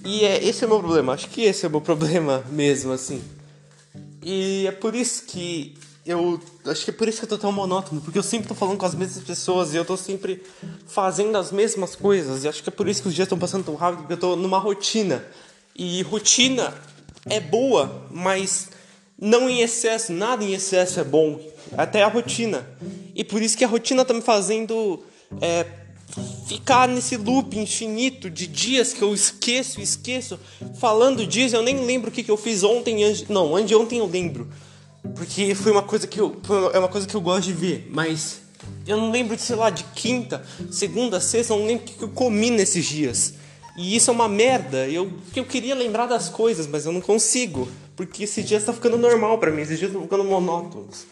E 0.04 0.24
é, 0.24 0.44
esse 0.44 0.64
é 0.64 0.66
o 0.66 0.70
meu 0.70 0.80
problema, 0.80 1.12
acho 1.12 1.30
que 1.30 1.42
esse 1.42 1.64
é 1.64 1.68
o 1.68 1.70
meu 1.70 1.78
problema 1.80 2.42
mesmo, 2.50 2.90
assim. 2.90 3.22
E 4.20 4.66
é 4.66 4.72
por 4.72 4.96
isso 4.96 5.22
que 5.22 5.78
eu. 6.04 6.40
Acho 6.64 6.84
que 6.84 6.90
é 6.90 6.94
por 6.94 7.06
isso 7.06 7.20
que 7.20 7.26
eu 7.26 7.28
tô 7.28 7.38
tão 7.38 7.52
monótono, 7.52 8.00
porque 8.00 8.18
eu 8.18 8.24
sempre 8.24 8.48
tô 8.48 8.56
falando 8.56 8.76
com 8.76 8.86
as 8.86 8.94
mesmas 8.96 9.22
pessoas 9.22 9.72
e 9.72 9.76
eu 9.76 9.84
tô 9.84 9.96
sempre 9.96 10.42
fazendo 10.88 11.38
as 11.38 11.52
mesmas 11.52 11.94
coisas. 11.94 12.42
E 12.42 12.48
acho 12.48 12.60
que 12.60 12.70
é 12.70 12.72
por 12.72 12.88
isso 12.88 13.02
que 13.02 13.08
os 13.08 13.14
dias 13.14 13.26
estão 13.26 13.38
passando 13.38 13.64
tão 13.64 13.76
rápido, 13.76 13.98
porque 13.98 14.14
eu 14.14 14.18
tô 14.18 14.34
numa 14.34 14.58
rotina. 14.58 15.24
E 15.76 16.02
rotina 16.02 16.74
é 17.28 17.40
boa, 17.40 18.06
mas 18.10 18.68
não 19.20 19.48
em 19.48 19.60
excesso, 19.60 20.12
nada 20.12 20.44
em 20.44 20.52
excesso 20.52 21.00
é 21.00 21.04
bom. 21.04 21.40
Até 21.76 22.02
a 22.02 22.08
rotina. 22.08 22.66
E 23.14 23.24
por 23.24 23.42
isso 23.42 23.56
que 23.56 23.64
a 23.64 23.68
rotina 23.68 24.04
tá 24.04 24.14
me 24.14 24.20
fazendo. 24.20 25.02
É, 25.40 25.66
ficar 26.46 26.86
nesse 26.86 27.16
loop 27.16 27.58
infinito 27.58 28.30
de 28.30 28.46
dias 28.46 28.92
que 28.92 29.02
eu 29.02 29.12
esqueço, 29.12 29.80
esqueço. 29.80 30.38
Falando 30.78 31.26
disso, 31.26 31.56
eu 31.56 31.62
nem 31.62 31.84
lembro 31.84 32.10
o 32.10 32.12
que, 32.12 32.22
que 32.22 32.30
eu 32.30 32.36
fiz 32.36 32.62
ontem. 32.62 32.96
Não, 33.28 33.56
anteontem 33.56 33.98
eu 33.98 34.06
lembro. 34.06 34.48
Porque 35.14 35.54
foi 35.54 35.72
uma 35.72 35.82
coisa 35.82 36.06
que 36.06 36.20
eu. 36.20 36.36
É 36.72 36.78
uma 36.78 36.88
coisa 36.88 37.06
que 37.06 37.14
eu 37.14 37.20
gosto 37.20 37.44
de 37.44 37.52
ver. 37.52 37.88
Mas 37.90 38.42
eu 38.86 38.96
não 38.96 39.10
lembro 39.10 39.36
de, 39.36 39.42
sei 39.42 39.56
lá, 39.56 39.70
de 39.70 39.84
quinta, 39.94 40.44
segunda, 40.70 41.20
sexta, 41.20 41.52
eu 41.52 41.58
não 41.58 41.66
lembro 41.66 41.84
o 41.84 41.86
que 41.86 42.02
eu 42.02 42.08
comi 42.08 42.50
nesses 42.50 42.84
dias. 42.84 43.34
E 43.76 43.94
isso 43.94 44.10
é 44.10 44.14
uma 44.14 44.28
merda. 44.28 44.88
Eu, 44.88 45.12
eu 45.34 45.44
queria 45.44 45.74
lembrar 45.74 46.06
das 46.06 46.28
coisas, 46.28 46.66
mas 46.66 46.86
eu 46.86 46.92
não 46.92 47.00
consigo. 47.00 47.68
Porque 47.94 48.24
esses 48.24 48.44
dias 48.44 48.64
tá 48.64 48.72
ficando 48.72 48.96
normal 48.98 49.38
para 49.38 49.50
mim, 49.50 49.62
esses 49.62 49.78
dias 49.78 49.90
estão 49.90 50.02
ficando 50.02 50.24
monótonos. 50.24 51.06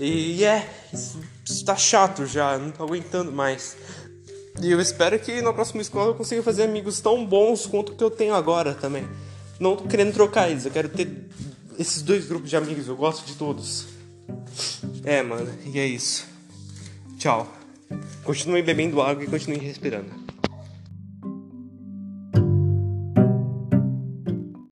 E 0.00 0.44
é, 0.44 0.68
isso 0.92 1.64
tá 1.64 1.76
chato 1.76 2.24
já, 2.24 2.56
não 2.56 2.70
tô 2.70 2.84
aguentando 2.84 3.32
mais. 3.32 3.76
E 4.62 4.70
eu 4.70 4.80
espero 4.80 5.18
que 5.18 5.40
na 5.42 5.52
próxima 5.52 5.82
escola 5.82 6.10
eu 6.10 6.14
consiga 6.14 6.42
fazer 6.42 6.64
amigos 6.64 7.00
tão 7.00 7.24
bons 7.24 7.66
quanto 7.66 7.94
que 7.94 8.02
eu 8.02 8.10
tenho 8.10 8.34
agora 8.34 8.74
também. 8.74 9.08
Não 9.58 9.76
tô 9.76 9.84
querendo 9.84 10.12
trocar 10.12 10.50
eles, 10.50 10.64
eu 10.64 10.70
quero 10.70 10.88
ter 10.88 11.28
esses 11.78 12.02
dois 12.02 12.26
grupos 12.26 12.50
de 12.50 12.56
amigos, 12.56 12.88
eu 12.88 12.96
gosto 12.96 13.24
de 13.26 13.34
todos. 13.34 13.86
É, 15.04 15.22
mano, 15.22 15.52
e 15.64 15.78
é 15.78 15.86
isso. 15.86 16.26
Tchau. 17.18 17.52
Continue 18.24 18.62
bebendo 18.62 19.00
água 19.00 19.24
e 19.24 19.26
continue 19.26 19.58
respirando. 19.58 20.10